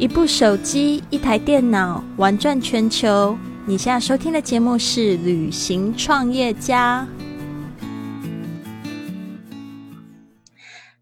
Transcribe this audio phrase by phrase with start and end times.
[0.00, 3.36] 一部手机，一台电脑，玩转全球。
[3.66, 7.04] 你现在收听的节目是《旅行创业家》。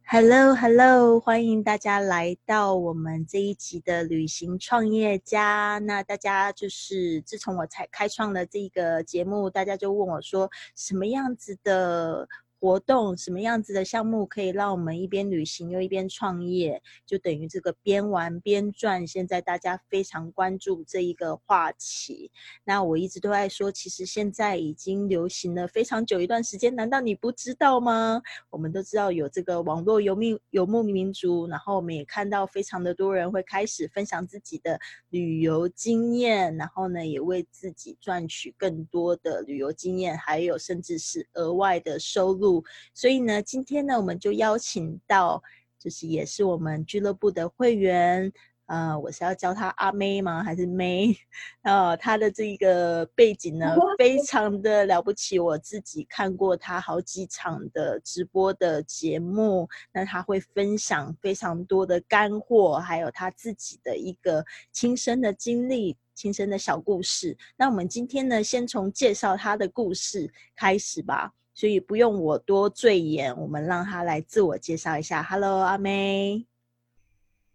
[0.07, 5.79] Hello，Hello，欢迎大家来到我们这一集的《旅行创业家》。
[5.85, 12.27] 那大家就是自从我才开创了这个节目，大家就问我说，什么样子的？
[12.67, 16.83] 活动什么样子的项目可以让我们一边旅行又一边创业？
[17.07, 19.07] 就等于这个边玩边赚。
[19.07, 22.33] 现在大家非常关注这一个话题。
[22.65, 28.21] 那我一直都在说，其实现在已经流行了非常久一段时间，难道你不知道吗？
[28.51, 34.77] 我们都知道有这个网络游民游牧民族，然后我们也看到非常的多人会开始分享自己的
[35.11, 42.56] 旅游经验，然后呢，也为自己赚取更多的旅游经验，还有甚至是额外的收入。
[42.95, 45.43] 所以呢，今天呢，我们就邀请到，
[45.79, 48.33] 就是也是我们俱乐部的会员，
[48.67, 50.43] 呃，我是要叫他阿妹吗？
[50.43, 51.17] 还是妹？
[51.63, 55.39] 呃，他的这个背景呢， 非常的了不起。
[55.39, 67.37] 我自己看过他好几场的直播的节目，那他会分享非常多的干货，还有他自己的一个亲身的经历、亲身的小故事。
[67.57, 71.33] 那我们今天呢，先从介绍他的故事开始吧。
[71.57, 75.23] 所以不用我多赘言，我们让他来自我介绍一下。
[75.23, 76.45] Hello，阿妹。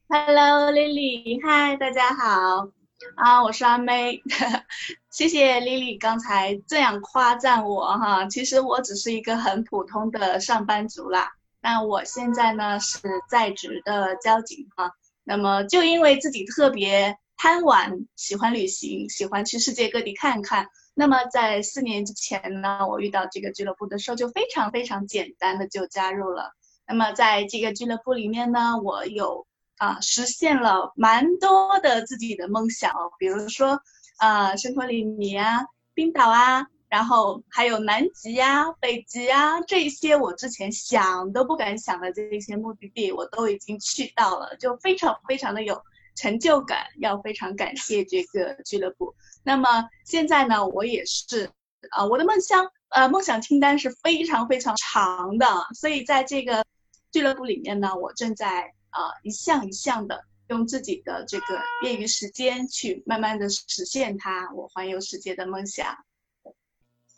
[0.09, 1.39] Hello，Lily。
[1.45, 2.67] 嗨，大家好。
[3.15, 4.19] 啊，我是阿妹。
[5.11, 8.25] 谢谢 Lily 刚才这样夸赞我哈。
[8.25, 11.33] 其实我只是一个很普通的上班族啦。
[11.61, 14.91] 那我现在呢是在职的交警哈。
[15.23, 20.67] 那么就因为自己特别贪玩，喜欢旅行，喜欢去世界各地看看。
[20.93, 26.53] 那么在四年之前呢，我遇到这个俱乐部的时候，就非常非常简单的就加入了。
[26.85, 33.81] 那么在这个俱乐部里面呢，我有啊实现了蛮多的自己的梦想哦，比如说
[34.19, 35.61] 啊圣托里尼啊、
[35.95, 45.81] 冰岛啊，然后还有南极呀、北极啊这些我之前想都不敢想的这些目的地，我都已经去到了，就非常非常的有
[46.21, 49.15] 成就感，要非常感谢这个俱乐部。
[49.43, 51.49] 那么现在呢，我也是，
[51.89, 56.63] 啊，我的梦想，呃，梦想清单是非常非常长的，所以在这个
[57.11, 65.97] 俱乐部里面呢，我正在啊一项一项的用自己的这个业余时间去慢慢的实现它，我环游世界的梦想。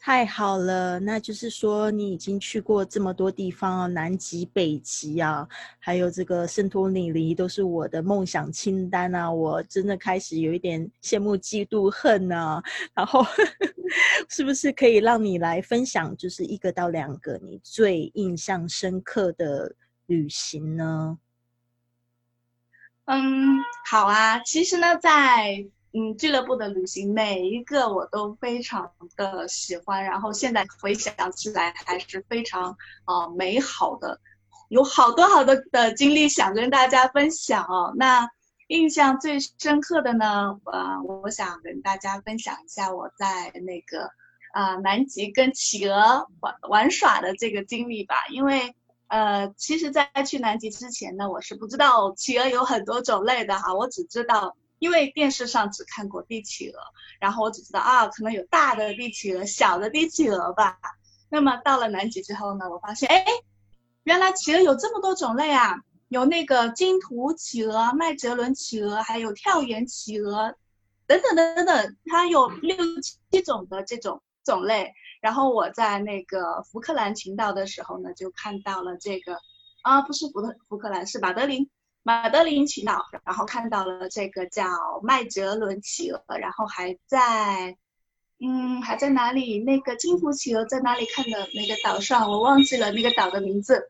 [0.06, 5.47] 太好了，那就是说你已经去过这么多地方啊，南极、北极啊，
[5.80, 9.31] 还有这个圣托里尼，都是我的梦想清单啊！
[9.31, 12.62] 我真的开始有一点羡慕、嫉妒、恨啊！
[12.94, 13.25] 然后，
[14.28, 19.74] 是不是可以让你来分享，就是一个到两个你最印象深刻的
[20.08, 21.18] 旅行呢？
[23.06, 23.58] 嗯，
[23.90, 25.66] 好啊，其实呢，在。
[25.96, 34.20] 嗯，俱乐部的旅行每一个我都非常的喜欢，然后现在回想起来还是非常啊美好的，
[34.70, 37.94] 有好多好多的经历想跟大家分享哦。
[37.96, 38.28] 那
[38.70, 44.10] 印象最深刻的呢，呃，我想跟大家分享一下我在那个
[44.54, 48.16] 啊南极跟企鹅玩玩耍的这个经历吧。
[48.31, 48.74] 因为
[49.10, 54.56] 呃，其实，在去南极之前呢，我是不知道企鹅有很多种类的哈，我只知道。
[54.84, 56.78] 因为电视上只看过帝企鹅，
[57.22, 60.78] 然后我只知道啊，可能有大的帝企鹅、小的帝企鹅吧。
[61.30, 63.26] 那么到了南极之后呢，我发现，哎，
[64.04, 65.78] 原来企鹅有这么多种类啊，
[66.10, 70.54] 有那个金图企鹅、麦哲伦企鹅，还有跳岩企鹅，
[71.08, 74.92] 等等等等等，它有六七种的这种种类。
[75.22, 79.40] 然后我在那个福克兰群岛的时候呢，就看到了这个，
[79.84, 81.70] 啊，不是福特福克兰，是马德林。
[82.06, 84.66] 马德琳群岛，然后看到了这个叫
[85.02, 87.78] 麦哲伦企鹅，然后还在，
[88.41, 89.59] 嗯，还在哪里？
[89.59, 91.47] 那个金福企鹅在哪里看的？
[91.56, 93.90] 那个岛上我忘记了那个岛的名字。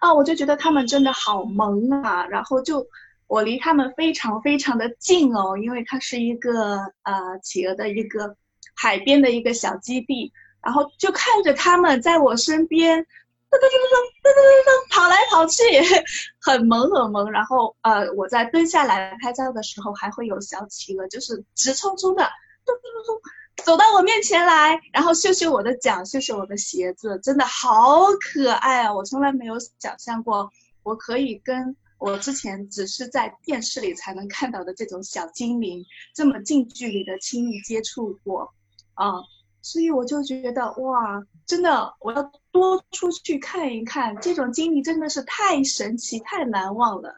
[0.00, 2.26] 啊，我就觉得他们真的好萌啊！
[2.26, 2.86] 然后就
[3.26, 8.36] 我离他们非常非常的近哦，因为它是一个呃企鹅的一个
[8.74, 10.30] 海边的一个小基地，
[10.62, 13.06] 然后就看着他们在我身边。
[13.50, 15.62] 噔噔噔噔噔噔噔噔，跑来跑去，
[16.38, 17.30] 很萌很萌。
[17.30, 28.92] 然后，呃，我在蹲下来拍照的时候，还会有小企鹅，就是直冲冲的噔噔噔噔，走到我面前来，然后嗅嗅我的脚，嗅嗅我的鞋子，真的好可爱啊！
[28.92, 30.50] 我从来没有想象过，
[30.82, 35.82] 我可以跟我之前只是在电视里才能看到的这种小精灵
[36.14, 38.52] 这么近距离的亲密接触过
[38.92, 39.14] 啊！
[39.62, 42.30] 所以我就觉得，哇，真的，我要。
[42.58, 47.14] 多出去看一看，这种经历真的是太神奇、太难忘了。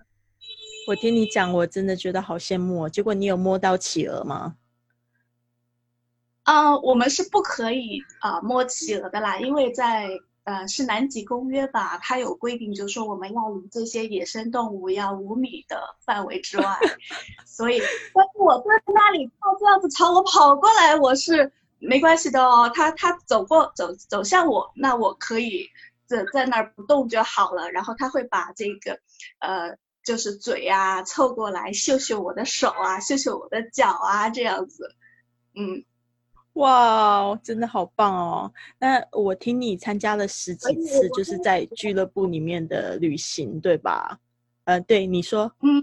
[0.87, 2.89] 我听你讲，我真的觉得好羡慕。
[2.89, 4.57] 结果你有摸到企鹅吗？
[6.43, 10.09] 啊，我们是不可以啊摸企鹅的啦，因为在
[10.45, 16.79] 呃是南极公约吧，它有规定，就是说我们要离这些野生动物要五米的范围之外。
[17.47, 17.79] 所以，
[18.13, 22.71] 但是我在那里，它这样子朝我跑过来，我是没关系的哦。
[22.75, 25.69] 他他走过走走向我，那我可以
[26.07, 27.71] 在在那儿不动就好了。
[27.71, 28.99] 然后他会把这个
[29.41, 34.95] 呃就是嘴啊凑过来嗅嗅我的手啊，嗅嗅我的脚啊，这样子，
[35.55, 35.85] 嗯。
[36.55, 38.53] 哇，真的好棒哦！
[38.81, 44.19] 那我听你参加了十几次，就是在俱乐部里面的旅行，对吧？
[44.65, 45.81] 呃，对，你说，嗯，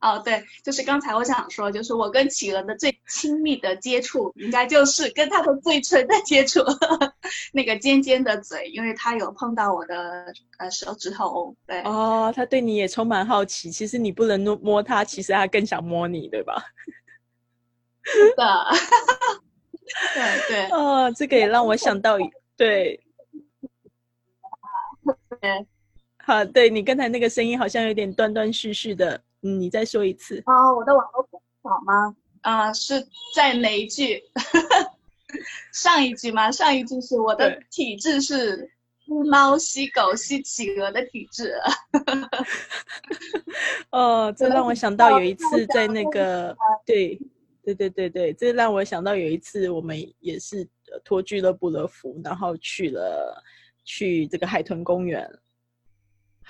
[0.00, 6.60] 哦，对，就是刚才我想说，就是我跟企鹅的最亲密的接触，应该就是跟它的嘴唇的接触，
[7.52, 11.82] 那个尖尖的嘴，因为它有碰到我的呃手指头，对。
[11.82, 16.62] 哦，它对你也充满好奇，其实你不能摸摸它，其实它更想摸你，对吧？
[18.02, 18.66] 是的，
[20.14, 22.16] 对 对，哦，这个也让我想到，
[22.56, 22.98] 对，
[25.38, 25.66] 对，
[26.16, 30.42] 好，对你刚才那个声音好像有点断断续续的，嗯，你再说一次。
[30.46, 32.14] 哦，我的网络不好吗？
[32.42, 34.22] 啊，是在哪一句？
[35.72, 36.50] 上一句吗？
[36.50, 38.70] 上一句是我的体质是
[39.04, 41.54] 吸猫吸狗吸企鹅的体质。
[43.90, 47.18] 哦，这让我想到有一次在那个 对。
[47.62, 50.66] 对对对对，这让我想到有一次我们也是
[51.04, 53.36] 托俱乐部的福，然后去了
[53.84, 55.30] 去这个海豚公园，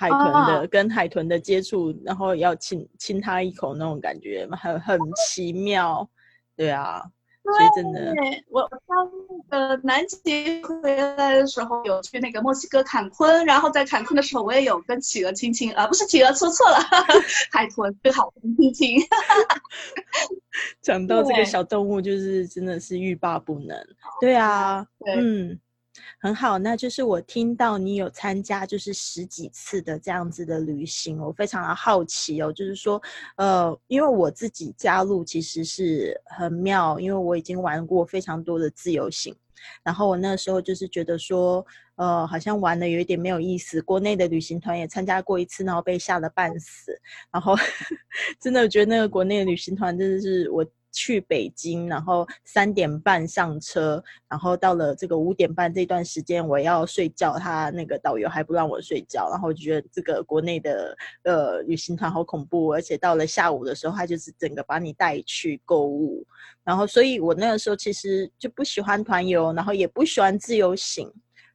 [0.00, 4.98] 海豚的跟海豚的接触，然后要亲亲它一口那种感觉，很很
[5.28, 6.08] 奇妙，
[6.56, 7.02] 对啊。
[7.42, 9.10] 对，我当
[9.50, 16.76] 那个南极回来的时候，有去那个墨西哥坎昆，然后在坎昆的时候，我也有跟企鹅亲亲，啊，不是企鹅，说错了，
[17.50, 19.00] 海豚跟海豚亲亲。
[20.80, 23.76] 讲到这个小动物，就是真的是欲罢不能。
[24.20, 24.86] 对啊，
[25.16, 25.58] 嗯。
[26.18, 32.52] 很好，那就是我听到你有参加，就是十几次的这样子的旅行，我非常的好奇哦。
[32.52, 33.00] 就是说，
[33.36, 39.34] 呃，因为我自己加入其实是很妙，因为我已经玩过非常多的自由行，
[39.82, 41.64] 然后我那时候就是觉得说，
[41.96, 43.80] 呃，好像玩的有一点没有意思。
[43.82, 46.98] 国内的旅行团也参加过一次，然后被吓得半死，
[47.32, 47.54] 然后
[48.40, 50.66] 真的觉得那个国内的旅行团真的是我。
[50.92, 66.26] 去北京，然后三点半上车，然后到了这个五点半这段时间，我要睡觉，他那个导游还不让我睡觉，然后就觉得这个国内的呃旅行团好恐怖，而且到了下午的时候，他就是整个把你带去购物，
[66.64, 71.08] 然后所以我那个时候其实就不喜欢团游，然后也不喜欢自由行，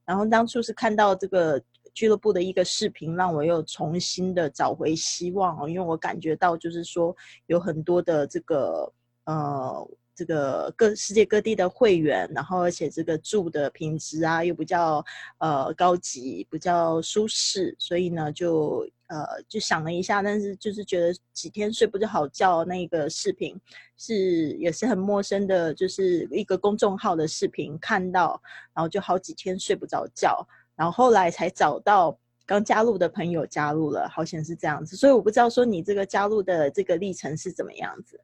[0.06, 1.62] 然后当初是看到这个
[1.94, 7.16] 俱乐部的一个视频，让我又重新的找回希望哦，因为我感觉到就是说
[7.48, 8.92] 有很多的这个。
[9.26, 15.04] 呃，这个各世界各地的会员，然后而且这个住的品质啊，又比较
[15.40, 23.60] 呃高级，比较舒适，所以呢，就呃就想了一下，但是就是觉得几天睡不着好觉，那个视频
[23.98, 28.42] 是也是很陌生的，就是一个公众号的视频看到，
[28.74, 38.18] 然后就好几天睡不着觉，然后后来才找到刚加入的朋友加入了，好像是这样子，所以我不知道说你这个加入的这个历程是怎么样子。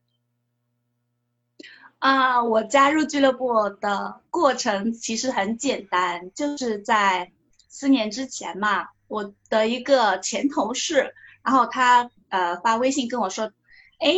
[2.01, 7.31] 啊，我加入俱乐部的过程其实很简单，就是在
[7.69, 13.51] 四年之前嘛，我的一个前同事，然后他呃发微信跟我说，
[13.99, 14.15] 哎，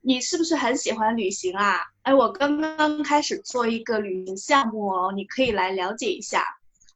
[0.00, 1.78] 你是不是很喜欢旅行啊？
[2.02, 6.42] 哎，我刚刚开始做一个旅行项目哦，你可以来了解一下。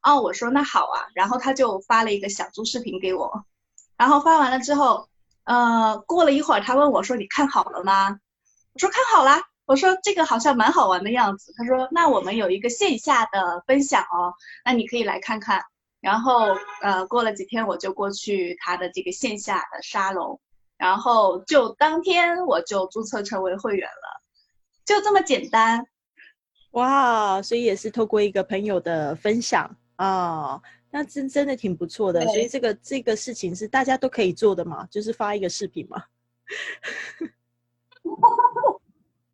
[0.03, 3.45] 哦，我说那好啊，然后他就发了一个小猪视频给我，
[3.97, 5.09] 然后发完了之后，
[5.45, 8.19] 呃，过了一会儿，他问我说你看好了吗？
[8.73, 9.41] 我说看好了。
[9.67, 11.53] 我说这个好像蛮好玩的样子。
[11.57, 14.33] 他说：“那我们有一个线下的分享哦，
[14.65, 15.63] 那你可以来看看。”
[16.01, 20.39] 然后呃，过了几天我就过去他的这个线下的沙龙，
[20.77, 24.23] 然后就当天我就注册成为会员了，
[24.85, 25.87] 就这么简单。
[26.73, 32.21] 哇，所以也是透过一个朋友的分享啊，那真真的挺不错的。
[32.27, 36.05] 所以这个这个事情是大家都可以做的嘛，就是发一个视频嘛。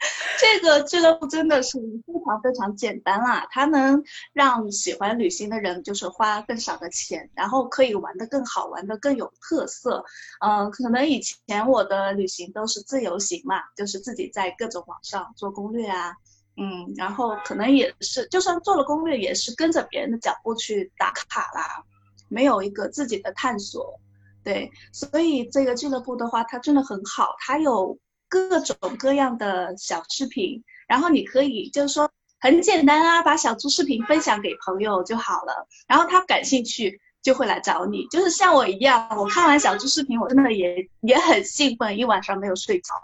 [0.40, 4.02] 这个俱乐部真的是非常非常简单啦，它能
[4.32, 10.04] 让喜欢旅行的人就是花更少的钱，然后可以玩的更好，玩的更有特色。
[10.40, 16.14] 嗯，可能以前我的旅行都是自由行嘛，就是自己在各种网上做攻略啊，
[16.56, 21.84] 嗯，然后可能也是，就算做了攻略，也是跟着别人的脚步去打卡啦，
[22.28, 24.00] 没有一个自己的探索。
[24.42, 27.98] 对，所以这个俱乐部的话，它真的很好，它有
[28.30, 42.94] 各种各样的小视频，然后你可以就是说很简单啊，把小猪视频分享给朋友就好了，然后他感兴趣就会来找你，就是像我一样，我看完小猪视频，我真的也也很兴奋，一晚上没有睡着，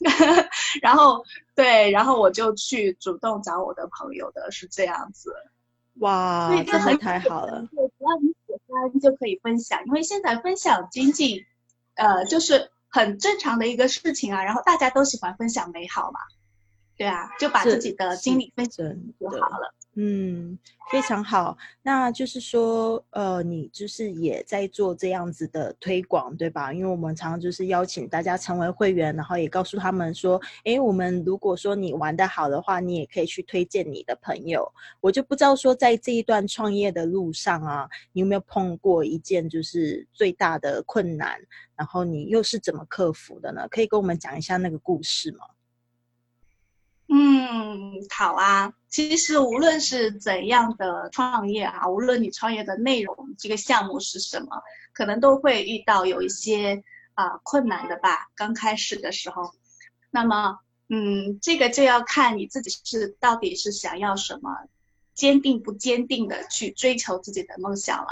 [0.82, 5.32] 然后对，然后我就去主动找我的朋友的，是这样子。
[6.00, 7.68] 哇，真的太好了！
[7.70, 11.46] 只要你喜欢就可以分享，因为现在分享经济，
[11.94, 14.44] 呃，就是很正常的一个事情啊。
[14.44, 16.20] 然后大家都喜欢分享美好嘛，
[16.96, 18.86] 对啊，就把自己的经历分享
[19.18, 19.74] 就好了。
[19.96, 20.58] 嗯，
[20.90, 21.56] 非常好。
[21.80, 26.72] 那就是说，呃，你就是也在做这样子的推广，对吧？
[26.72, 34.68] 因为我们常常就是邀请大家成为会员，然后也告诉他们说，诶，我们如果说你玩的好的话，你也可以去推荐你的朋友。
[35.00, 41.38] 我就不知道说，在这一段创业的路上啊，你有没有碰过一件就是最大的困难，
[41.76, 43.68] 然后你又是怎么克服的呢？
[43.70, 45.46] 可以跟我们讲一下那个故事吗？
[47.08, 48.72] 嗯，好啊。
[48.88, 56.82] 其实无论是怎样的创业啊，无论你创业的内容、这个项目是什么，可能都会遇到有一些
[57.14, 58.28] 啊困难的吧。
[58.36, 59.52] 刚开始的时候，
[60.10, 60.58] 那么
[60.88, 64.50] 嗯，这个就要看你自己是到底是想要什么，
[65.12, 68.08] 坚定不坚定的去追求自己的梦想了。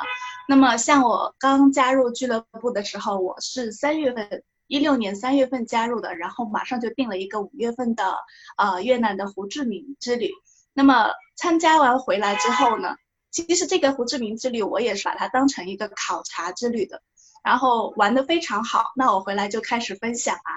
[0.48, 4.42] 那么像我刚加入俱乐部的时候，我是三月份。
[4.72, 8.16] 一六年三月份加入的，然后马上就定了一个五月份的
[8.56, 10.30] 呃越南的胡志明之旅。
[10.72, 12.96] 那么参加完回来之后呢，
[13.30, 17.02] 其实这个胡志明之旅我也是把它当成一个考察之旅的，
[17.44, 18.92] 然后玩的非常好。
[18.96, 20.50] 那我回来就开始分享啊，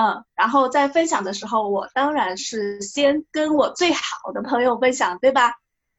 [0.00, 5.54] 嗯，然后在分享的时候，我当然是先跟我最好的朋友分享，对吧？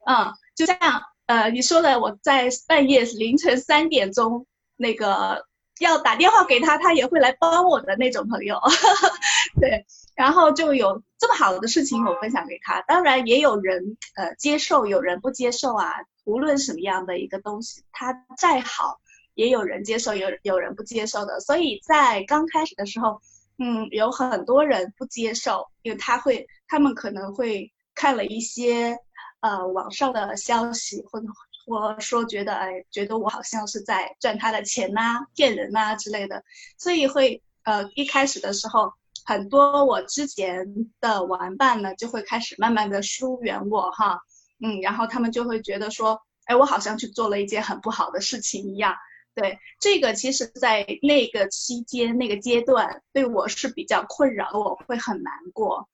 [0.06, 5.44] 嗯，就这样，呃，你说的我在半夜凌晨三点钟那个。
[5.80, 8.60] 要打电话给他，他也会来帮我的那种朋友，
[9.60, 15.90] 对，然后就有这么好的事情我分享给他，当然也有人呃接受，有人不接受啊。
[16.24, 19.00] 无论什么样的一个东西，它再好，
[19.34, 21.40] 也有人接受，有有人不接受的。
[21.40, 23.20] 所以在刚开始的时候，
[23.58, 28.98] 嗯，有很多人不接受，因为他会，他们可能会看了一些
[29.40, 31.26] 呃网上的消息或者。
[31.70, 36.42] 我说觉得哎，觉得我好像是在赚他的钱呐，骗人呐之类的，
[36.76, 38.92] 所以会呃一开始的时候，
[39.24, 40.66] 很多我之前
[41.00, 44.18] 的玩伴呢就会开始慢慢的疏远我哈，
[44.60, 48.96] 嗯，然后他们就会觉得说，哎，我好像去做了一件很不好的事情一样。
[49.32, 55.88] 对这个，其实，在那个期间那个阶段，对我是比较困扰，我会很难过。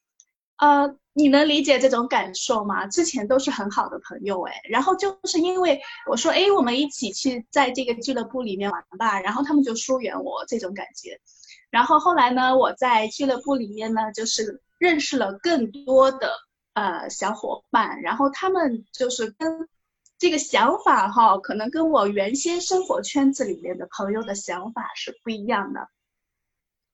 [0.57, 2.87] 呃，你能理解这种感受吗？
[2.89, 11.19] 之前都是很好的朋友，哎，然后就是因为我说，哎，我们一起去在这个俱乐部里面玩吧，然后他们就疏远我这种感觉。
[11.71, 16.33] 然后后来呢，我在俱乐部里面呢，就是认识了更多的
[16.75, 19.71] 呃小伙伴，然后他们就是跟
[20.19, 25.89] 这个想法哈，可能跟我原先生活圈子里面的朋友的想法是不一样的。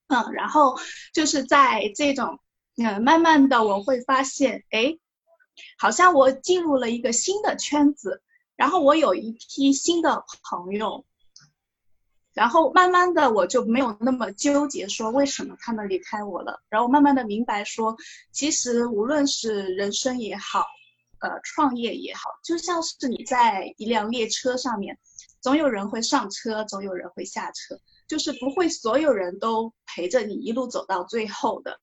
[0.07, 0.79] 嗯，然后
[1.12, 2.38] 就是在这种。
[2.76, 4.97] 嗯，慢慢的我会发现，哎，
[5.79, 8.23] 好像我进入了一个新的圈子，
[8.57, 11.05] 然后我有一批新的朋友，
[12.33, 16.62] 然后慢慢的我就没有那么纠结，说为什么他们离开我了。
[16.71, 17.95] 然后慢慢的明白说，
[18.33, 20.64] 其实无论是人生也好，
[21.19, 24.99] 呃，创业也好，就像是你在一辆列车上面，
[25.41, 31.79] 总有人会上车，总有人会下车，就是不会所有人都陪着你一路走到最后的。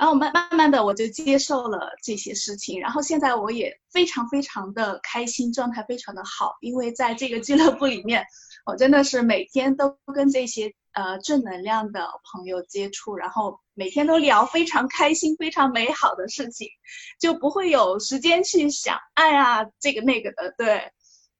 [0.00, 8.24] 然后慢慢慢的我就接受了这些事情，然后现在我也非常非常的开心，状态非常的好，因为在这个俱乐部里面，
[8.64, 16.66] 我真的是每天都跟这些呃正能量的朋友接触，然后每天都聊非常开心、非常美好的事情，
[17.20, 20.90] 就不会有时间去想哎呀这个那个的，对，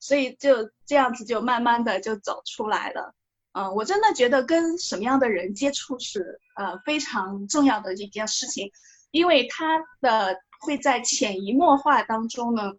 [0.01, 3.15] 所以就这样子就慢慢的就走出来了。
[3.53, 8.71] 嗯，我真的觉得跟什么样的人接触是呃非常重要的一件事情，
[9.11, 12.73] 因为他的会在潜移默化当中呢，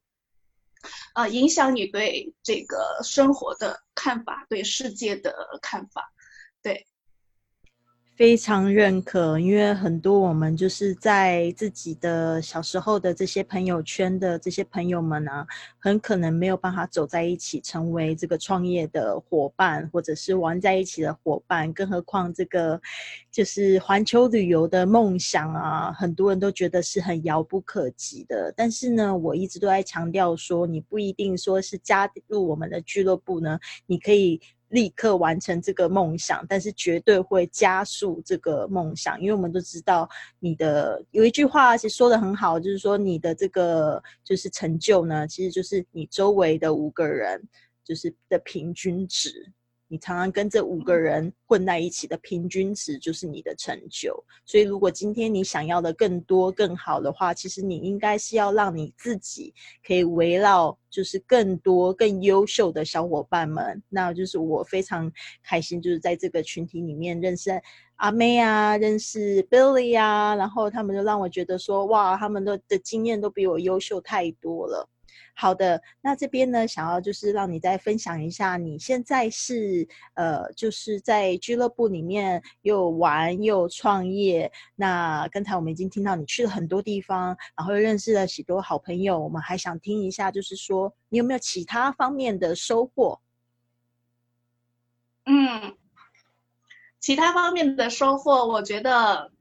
[1.16, 6.13] 呃影响你对这个生活的看法，对世界的看法，
[6.62, 6.88] 对。
[8.22, 15.44] 非常认可，因为很多我们就是在自己的小时候的这些朋友圈的这些朋友们呢，
[15.80, 21.74] 很可能没有办法走在一起，成为这个创业的伙伴，或者是玩在一起的伙伴。
[21.74, 22.80] 更何况这个
[23.32, 28.54] 就是环球旅游的梦想啊，很多人都觉得是很遥不可及的。
[28.56, 34.40] 但是呢，我一直都在强调说，你不一定说是加入我们的俱乐部呢，你可以。
[34.72, 40.10] 立刻完成这个梦想，但是绝对会加速这个梦想，因为我们都知道
[40.40, 47.42] 你的有一句话其实说的很好，就是说你的这个就是成就呢，其实就是你周围的五个人
[47.84, 49.51] 就是的平均值。
[49.92, 54.24] 你常常跟这五个人混在一起的平均值就是你的成就。
[54.46, 59.54] 所以，如果今天你想要的更多、更好的话，其实你应该是要让你自己
[59.86, 63.84] 可以围绕就是更多、更优秀的小伙伴们。
[63.90, 65.12] 那就是我非常
[65.44, 67.52] 开心，就是在这个群体里面认识
[67.98, 74.88] 阿妹啊，认识 Billy 啊，然后他们就让我觉得说，哇，他们的的经验都比我优秀太多了。
[75.42, 84.52] 好的，那这边呢，想要就是让你再分享一下，你现在是呃，就是在俱乐部里面又玩又创业。
[84.76, 89.18] 那刚才我们已经听到你去了很多地方，然后又认识了许多好朋友。
[89.18, 93.20] 我们还想听一下，就是说你有没有其他方面的收获？
[95.26, 95.76] 嗯，
[97.00, 99.32] 其他方面的收获，我觉得，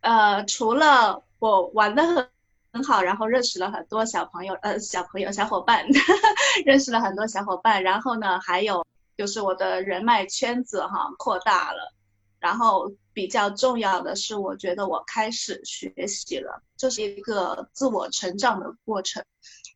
[0.00, 2.33] 呃，除了我玩的很。
[2.74, 5.86] 很好，然后认识了很多小朋友，呃，小朋友、小伙伴，
[6.66, 7.80] 认识了很多小伙伴。
[7.84, 8.84] 然后呢，还有
[9.16, 11.94] 就是我的人脉圈子哈扩大了。
[12.40, 19.22] 然后比较重要的是，我觉得我开始学习了，这是一个自我成长的过程。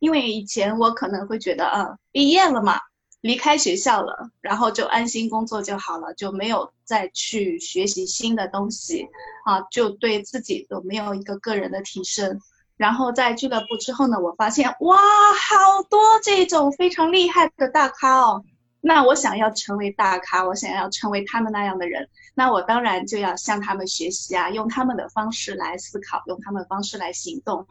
[0.00, 2.80] 因为以前我可能会觉得，啊，毕业了嘛，
[3.20, 9.06] 离开学校了，然后就安心工作就好了，就没有再去学习新的东西，
[9.44, 12.40] 啊，就对自己有没有一个个人的提升。
[12.78, 18.44] 然后在俱乐部之后呢，我发现哇，好多这种非常厉害的大咖哦。
[18.80, 27.66] 那我想要成为大咖，我想要成为他们那样的人，那我当然就要向他们学习啊，用他们的方式来思考，用他们的方式来行动。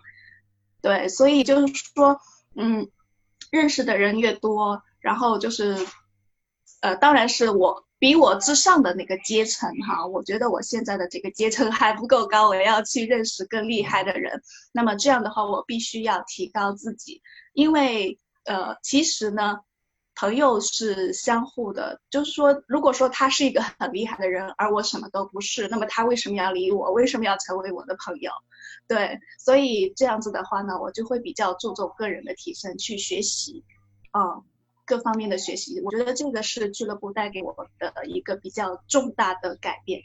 [0.82, 2.20] 对，所以就是说，
[2.56, 2.90] 嗯，
[3.50, 5.88] 认识的人越多，然后就是，
[6.82, 7.87] 呃，当然是我。
[8.00, 14.42] 比我之上的那个阶层哈，我觉得我现在的这个阶层还不够高，我要去认识更厉害的人。
[14.72, 17.22] 那么这样的话，我必须要提高自己，
[17.54, 19.62] 因为呃，其实呢，
[20.14, 26.92] 朋友是相互的，就是说，如果说他是一个很厉害的人，而我什么都不是，那么他为什么要理我？
[26.92, 28.32] 为什么要成为我的朋友？
[28.88, 33.64] 对，所以这样子的话呢，我就会比较注重个人的提升，去学习，
[34.14, 34.44] 嗯。
[34.88, 40.02] 各方面的学习，我觉得这个是俱乐部带给我的一个比较重大的改变。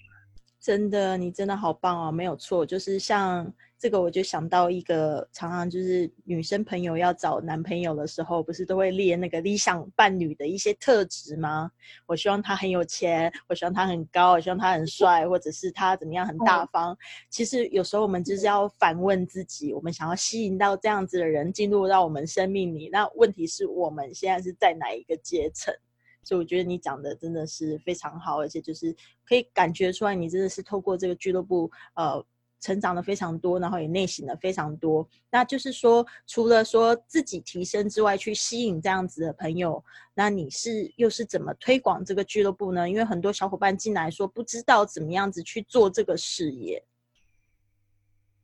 [0.60, 2.12] 真的，你真的好棒哦！
[2.12, 11.68] 没有错，就是像这个，我就想到一个，常常就是女生朋友要找男朋友的时候，不是都会列那个理想伴侣的一些特质吗？
[12.06, 16.96] 我希望他很有钱，我希望他很高，我希望他很帅，或者是他怎么样很大方。
[17.28, 25.74] 其实有时候我们就是要反问自己，我们想要吸引到这样子的人进入到我们生命里，那问题是我们现在是在哪一个阶层？
[26.22, 28.94] 所以我觉得你讲的真的是非常好，而且就是
[29.26, 32.24] 可以感觉出来，你真的是透过这个俱乐部，呃，
[32.62, 35.06] 成长的非常多，然后也内省的非常多。
[35.30, 42.88] 那就是说，除了说自己提升之外，去吸引这样子的朋友，那你是又是怎么推广这个俱乐部呢？
[42.88, 46.82] 因为很多小伙伴进来说不知道怎么样子去做这个事业。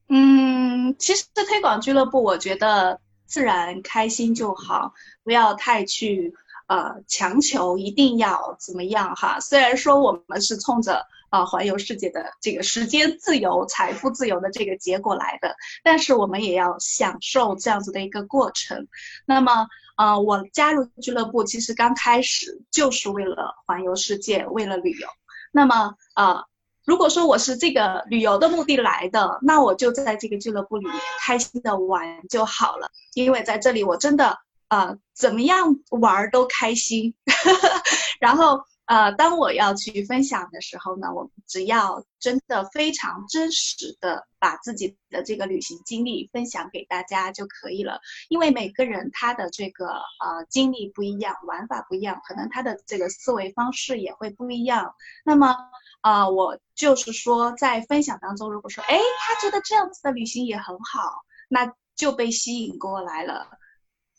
[0.08, 4.92] 嗯，其实推广俱乐部，我觉得自然开心就好，
[5.24, 6.34] 不要太去。
[6.68, 9.40] 呃，强求一定要怎么样哈？
[9.40, 18.88] 虽然说我们是冲着啊环游世界的这个时间自由、财富自由的这个结果来的，但是我们也要享受这样子的一个过程。
[19.26, 25.08] 那么，呃，我加入俱乐部其实刚开始就是为了环游世界，为了旅游。
[25.52, 26.44] 那么，呃，
[26.84, 34.38] 如果说我是这个旅游的目的来的，那我就在这个俱乐部里面开心的玩就好了，因为在这里我真的。
[34.68, 37.14] 啊，怎么样玩都开心。
[38.20, 48.00] 然后，呃，当我要去分享的时候呢，我只要真的非常真实的把自己的这个旅行经历分享给大家就可以了。
[48.30, 54.94] 因为每个人他的这个呃经历不一样，玩法不一样，可能他的这个思维方式也会不一样。
[55.22, 55.54] 那么，
[56.00, 63.50] 啊，我就是说在分享当中，如果说，哎，他觉得这样子的旅行也很好，那就被吸引过来了。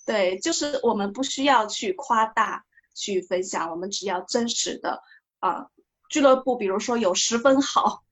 [0.06, 2.66] 对，就是我们不需要去夸大
[3.00, 5.02] 去分享，我们只要真实的
[5.40, 5.68] 啊。
[6.10, 8.04] 俱乐部，比如说有十分好，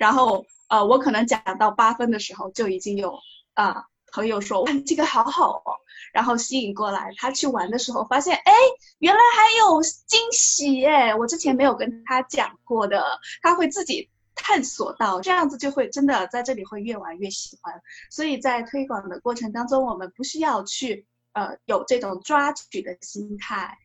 [0.00, 3.18] 然后呃，我可能讲到八分的时候，就已经有
[3.52, 5.76] 啊朋友说哇这个好好哦，
[6.14, 8.52] 然后吸引过来，他去玩的时候发现哎
[8.98, 13.04] 原来还有惊喜哎，我之前没有跟他讲过的，
[13.42, 17.82] 他会自己探索到，这样子就会真的在这里会越玩越喜欢。
[18.10, 21.06] 所以在推广的过程当中，我们不需要去。
[21.34, 23.78] 呃，有这种抓取的心态，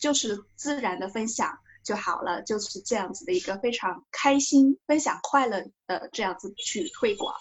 [0.00, 7.34] 就是自然的分享就好了，就是这样子的一个非常开心、分享快乐的这样子去推广。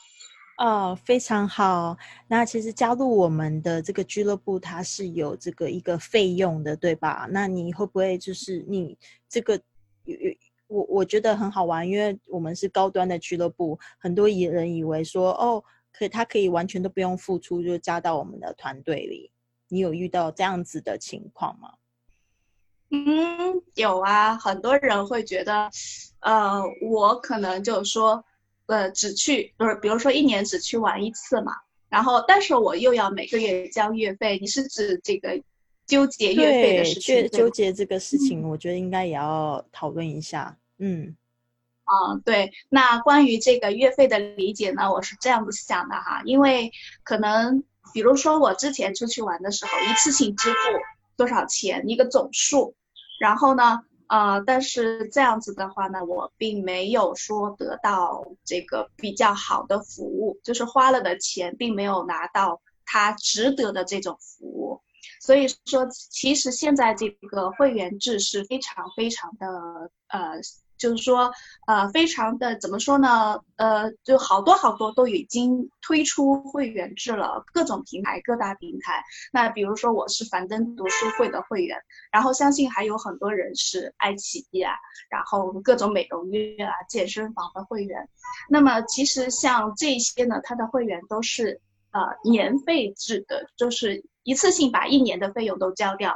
[0.58, 1.98] 哦，非常好。
[2.28, 7.26] 那其实加入我们的这个俱乐部，它是有这个一个费用的，对吧？
[7.32, 8.98] 那你会不会就是你
[9.30, 9.56] 这个
[10.04, 10.36] 有有
[10.68, 19.32] 我我觉得很好玩，因为我们是高端的俱乐部，很多人以为说哦，可他可以完全都不用付出就加到我们的团队里。
[19.70, 21.72] 你有遇到这样子的情况吗？
[22.92, 25.70] 嗯，有啊，很多人会觉得，
[26.20, 28.24] 呃，我可能就是说。
[28.70, 31.54] 呃，只去就是，比如说一年只去玩一次嘛，
[31.90, 35.42] 然后但是我又要每个月交月费，你是指这个
[35.88, 37.28] 纠结月费的事情？
[37.32, 40.56] 纠结这个事情，我觉得应该也要讨论一下。
[40.78, 41.18] 嗯，
[41.86, 46.72] 啊，对，那关于这个月费的理解呢，我是这样子想的哈，因为
[47.02, 50.58] 可能比如说我之前出去玩的时候，一次性支付
[51.18, 52.76] 多少钱一个总数，
[53.20, 53.82] 然后呢？
[54.08, 64.82] 呃，但是这样子的话呢，我并没有说得到这个比较好的服务，就是花了的钱并没有拿到他值得的这种服务，
[65.22, 70.40] 所以说其实现在这个会员制是非常非常的呃。
[70.80, 71.32] 就是说，
[71.68, 73.40] 呃，非常的怎么说呢？
[73.58, 79.04] 呃，就好多好多都已经推出会员制了，各种平台、各大平台。
[79.34, 81.78] 那比如说，我是樊登读书会的会员，
[82.12, 84.74] 然后相信还有很多人是爱奇艺啊，
[85.10, 88.08] 然后各种美容院啊、健身房的会员。
[88.50, 91.60] 那么其实像这些呢，它的会员都是
[91.92, 96.16] 呃年费制的，就是一次性把一年的费用都交掉。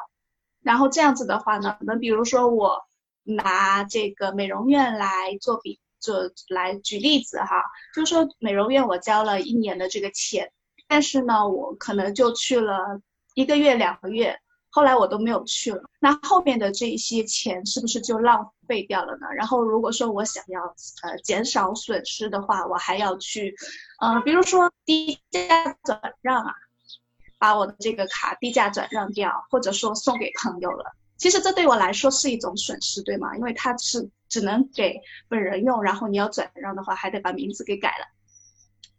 [0.61, 2.79] 然后这样子的话呢，那比如说我。
[3.23, 7.63] 拿这个美容院来做比，做来举例子哈，
[7.95, 10.51] 就是说美容院我交了一年的这个钱，
[10.87, 13.01] 但是呢，我可能就去了
[13.35, 14.37] 一个月、两个月，
[14.69, 19.27] 后来我都没有去了，那后面的这一些钱是不是就浪费掉了呢？
[19.35, 20.61] 然后如果说我想要
[21.03, 23.55] 呃减少损失的话，我还要去，
[24.01, 26.53] 呃，比如说低价转让啊，
[27.37, 30.93] 把我的这个卡低价转让掉，或者说送给朋友了。
[31.23, 33.37] 其实这对我来说是一种损失，对吗？
[33.37, 38.05] 因为它是只能给本人用，然后你要转让的话，还得把名字给改了，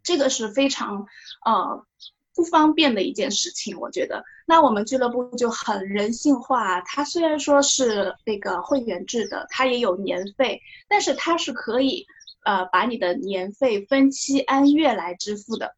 [0.03, 1.07] 这个是非常
[1.45, 1.85] 呃
[2.35, 4.25] 不方便的一件事情，我觉得。
[4.47, 12.07] 那我们俱乐部就很人性化，它虽然说是那个会员制的，它也有年费，但是它是可以
[12.47, 15.77] 呃把你的年费分期按月来支付的。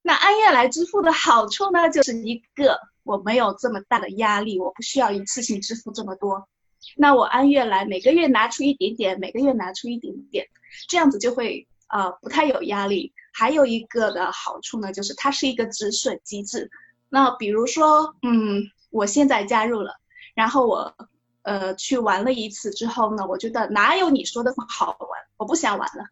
[0.00, 2.80] 那按月来支付的好处呢，就是一个。
[3.04, 6.48] 我没有这么大的压力，我不需要一次性支付这么多，
[6.96, 10.46] 那我按月来，每个月拿出一点点，每个月拿出一点点，
[10.88, 13.12] 这样子就会呃不太有压力。
[13.32, 16.70] 还有一个的好处呢，就是它是一个止损机制。
[17.08, 19.94] 那比如说，嗯，我现在加入了，
[20.34, 20.94] 然后我
[21.42, 26.04] 呃去玩了一次之后呢，我觉得哪有你说的好玩，我不想玩了。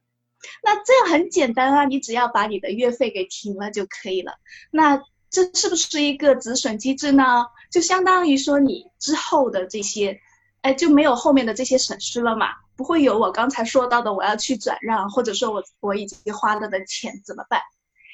[0.63, 4.33] 那这样很简单啊，你只要把你的月费给停了就可以了。
[4.71, 7.47] 那这是不是一个止损机制呢？
[7.71, 10.21] 就相当于说你之后的这些，
[10.63, 12.49] 哎，就没有后面的这些损失了嘛？
[12.77, 17.61] 不会有我刚才说到的我要去转让，或者说我我已经花了的钱怎么办？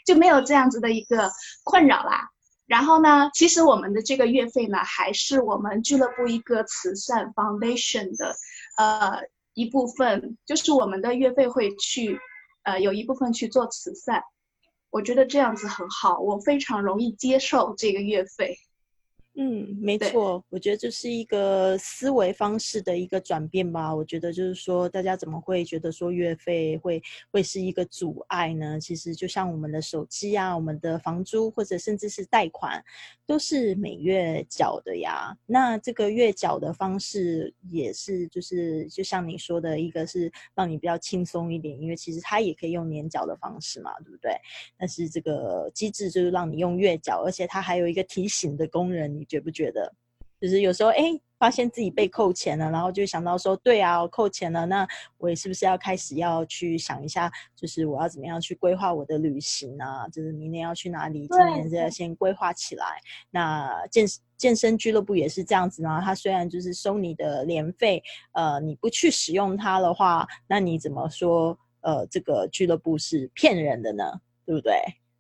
[0.05, 1.33] 就没有这样子的一个
[1.65, 2.29] 困扰啦。
[2.67, 8.37] 然后呢，其实我们的这个月费呢，还是我们俱乐部一个慈善 foundation 的
[8.77, 9.23] 呃
[9.55, 12.21] 一部分，就是我们的月费会去
[12.65, 14.23] 呃有一部分去做慈善。
[14.97, 18.57] 我觉得这样子很好，我非常容易接受这个月费。
[19.39, 23.95] 嗯，没错，我觉得这是一个思维方式的一个转变吧。
[23.95, 28.81] 我觉得就是说，大家怎么会觉得说月费会会是一个阻碍呢？
[28.81, 32.83] 其实就像我们的手机啊，我们的房租或者甚至是贷款，
[33.27, 35.37] 都是每月缴的呀。
[35.45, 44.33] 那这个月缴的方式也是，就是就像你说的，一个是让你比较轻松一点，因为其实它也可以用年缴的方式嘛，对不对？
[44.79, 49.26] 但是这个机制就是让你用月缴，而且它还有一个提醒的功能，你。
[49.29, 49.93] 觉不觉得，
[50.41, 51.03] 就是有时候哎，
[51.39, 54.87] 发现自己被扣钱了，然后就想到说，对啊，我扣钱了，那
[55.19, 60.09] 我也是不是要开始要去想一下，就是我要怎么样去规划我的旅行啊？
[60.09, 62.87] 就是明年要去哪里，今年就要先规划起来。
[63.31, 71.59] 那健健身俱乐部也是这样子呢，它虽然就是收你的年费，呃，你不去使用它的话，那你怎么说？
[71.83, 74.03] 呃，这个俱乐部是骗人的呢，
[74.45, 74.75] 对不对？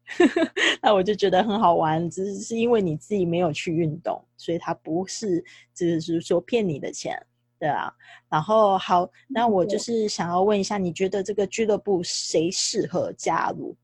[0.80, 7.26] 那我就觉得很好玩，只是是因为你自己没有去运动，所以他不是只是说骗你的钱，
[7.58, 7.92] 对啊。
[8.28, 13.76] 然后好，那我就是想要问一下，你觉得这个俱乐部谁适合加入？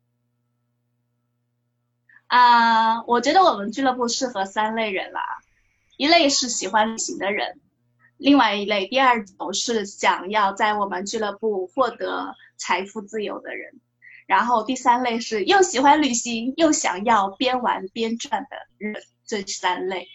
[2.28, 5.20] 啊，我觉得我们俱乐部适合三类人啦，
[5.98, 7.60] 一类是喜欢旅行的人，
[8.16, 13.80] 另外一类，第二种是想要在我们俱乐部获得财富自由的人，
[14.26, 18.94] 然后第三类是又喜欢旅行又想要边玩边赚的人，
[19.26, 20.06] 这三类。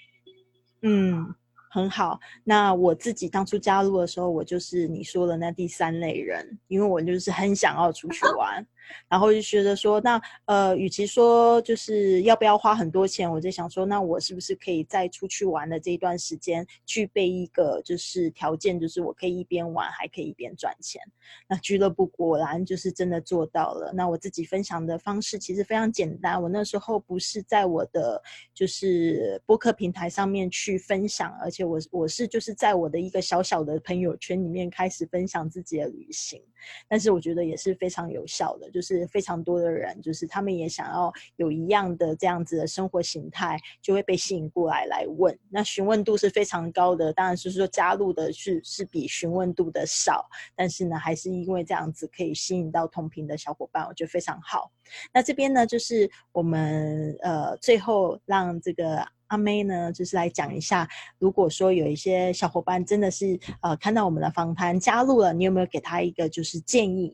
[0.81, 1.35] 嗯。
[1.69, 8.65] 很好，那我自己当初加入的时候，我就是你说的那第三类人，因为我就是很想要出去玩。
[9.07, 21.01] 然后就觉得说，那呃，与其说就是要不要花很多钱，我就想说，那我是不是可以在出去玩的这一段时间，具备一个就是条件，就是我可以一边玩还可以一边赚钱。
[21.47, 23.91] 那俱乐部果然就是真的做到了。
[23.93, 28.21] 那我自己分享的方式其实非常简单，我那时候不是在我的
[28.53, 36.41] 就是播客平台上面去分享，而且我我是就是在我的一个小小的朋友圈里面开始分享自己的旅行。
[36.87, 45.35] 但是我觉得也是非常有效的，就是非常多的人，就是他们也想要有一样的这样子的生活形态，就会被吸引过来来问。
[45.49, 54.71] 那询问度是非常高的，当然是说加入的是是比询问度的少，但是呢，还是因为这样子可以吸引到同频的小伙伴，我觉得非常好。
[55.11, 59.03] 那这边呢，就是我们呃最后让这个。
[59.27, 60.87] 阿妹呢，就是来讲一下，
[61.19, 67.13] 如果说有一些小伙伴真的是呃看到我们的访谈加入了，你有没有给他一个就是建议？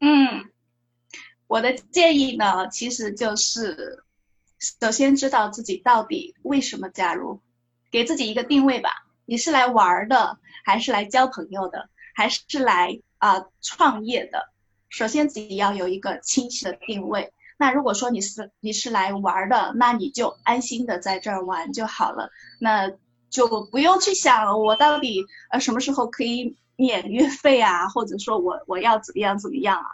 [0.00, 0.50] 嗯，
[1.46, 4.04] 我的建议呢，其实就是
[4.58, 7.40] 首先知道自己到底为什么加入，
[7.90, 8.90] 给自己一个定位吧。
[9.24, 14.52] 你是来玩的，还是来交朋友的，还是来啊创业的？
[14.88, 17.32] 首先自己要有一个清晰的定位。
[17.58, 22.30] 那如果说你是你是来玩的，那你就安心的在这儿玩就好了，
[22.60, 22.92] 那
[23.30, 29.90] 就不用去想我到底呃什么时候可以免月费啊，或者说我我要怎么样怎么样啊？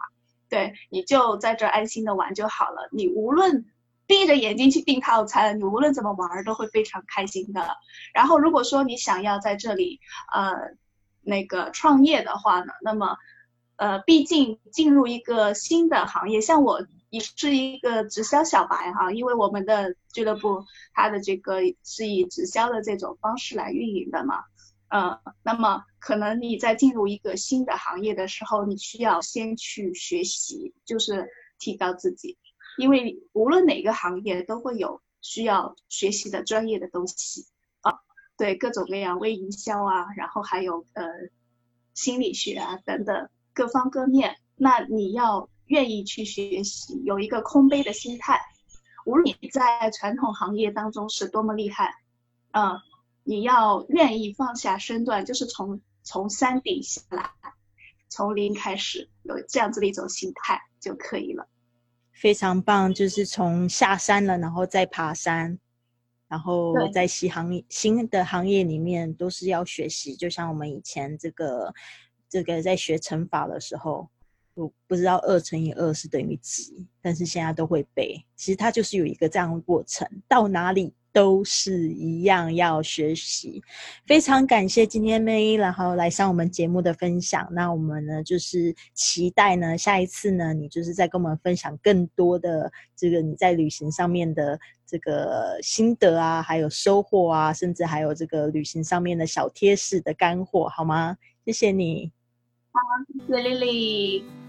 [0.49, 2.89] 对，你就在这安心的玩就好了。
[2.93, 3.65] 你无论
[4.07, 7.67] 闭着眼睛去订套餐，你无论怎么玩都会非常开心的。
[8.13, 10.01] 然后如果说你想要在这里
[10.33, 10.53] 呃
[11.23, 13.17] 那个创业的话呢，那么
[13.77, 16.87] 呃毕竟进入一个新的行业，像我。
[17.13, 20.65] 也是一个直销小白哈，因为我们的俱乐部
[20.95, 24.45] 它的这个是以直销的这种方式来运营的嘛，
[24.93, 31.29] 嗯，那么可能你在进入一个新的行业的时候，你需要先去学习，就是
[31.59, 32.37] 提高自己，
[32.77, 37.47] 因为无论哪个行业都会有需要学习的专业的东西
[37.81, 38.01] 啊，
[38.37, 41.05] 对各种各样微营销啊，然后还有呃
[41.95, 45.49] 心理学啊等等各方各面，那你要。
[45.67, 48.39] 愿意去学习，有一个空杯的心态。
[49.07, 51.95] 无论你在传统行业当中是多么厉害，
[52.51, 52.79] 嗯，
[53.25, 57.31] 你要愿意放下身段，就是从从山顶下来，
[58.09, 61.49] 从零开始，有这样子的一种心态就可以了。
[62.13, 65.59] 非常棒，就是从下山了，然后再爬山，
[66.29, 70.15] 然后在新行业新的行业里面都是要学习。
[70.15, 71.73] 就像我们以前这个
[72.29, 74.09] 这个在学乘法的时候。
[74.55, 78.23] 我不知道二乘以二是等于几，但是现在都会背。
[78.37, 83.63] 其实它就是有一个这样的过程，到哪里都是一样要学习。
[84.07, 87.47] 非常感谢今天 May 然后来上我们节目的分享。
[87.53, 101.17] 那我们呢就是期待呢下一次呢你就是在跟我们分享更多的这个你在旅行上面的这个心得啊，还有收获啊，甚至还有这个旅行上面的小贴士的干货，好吗？
[101.45, 102.13] 谢谢你。
[102.73, 102.81] 好，
[103.27, 104.42] 谢谢 Lily。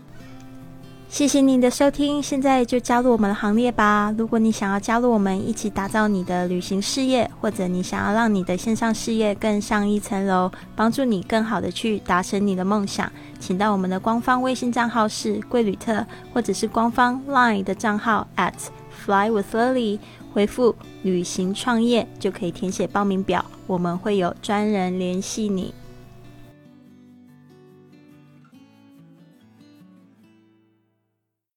[1.14, 4.12] 谢谢您的收听，现在就加入我们的行列吧！
[4.18, 18.52] 如果你想要加入我们一起打造你的旅行事业，或者你想要让你的线上事业更上一层楼，帮助你更好的去达成你的梦想，请到我们的官方微信账号是贵旅特，或者是官方 LINE 的账号 at
[18.90, 20.00] fly with lily，
[20.34, 25.76] 回复旅行创业就可以填写报名表，我们会有专人联系你。